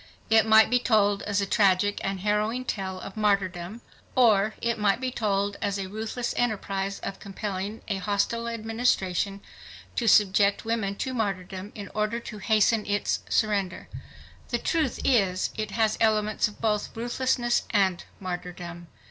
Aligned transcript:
It 0.31 0.47
might 0.47 0.71
be 0.71 0.79
told 0.79 1.21
as 1.29 1.41
a 1.41 1.45
tragic 1.45 2.01
and 2.03 2.21
harrowing 2.21 2.65
tale 2.65 2.99
of 3.01 3.15
martyrdom. 3.15 3.81
Or 4.15 4.55
it 4.59 4.79
might 4.79 4.99
be 4.99 5.11
told 5.11 5.57
as 5.61 5.77
a 5.77 5.85
ruthless 5.85 6.33
enterprise 6.37 6.97
of 7.01 7.19
compelling 7.19 7.83
a 7.87 7.97
hostile 7.97 8.47
administration 8.49 9.41
to 9.95 10.07
subject 10.07 10.65
women 10.65 10.95
to 10.95 11.13
martyrdom 11.13 11.71
in 11.75 11.87
order 11.93 12.19
to 12.19 12.39
hasten 12.39 12.83
its 12.87 13.19
surrender. 13.29 13.87
The 14.49 14.57
truth 14.57 14.99
is, 15.03 15.51
it 15.55 15.69
has 15.69 15.99
elements 16.01 16.47
of 16.47 16.59
both 16.59 16.97
ruthlessness 16.97 17.61
and 17.69 18.03
martyrdom. 18.19 18.87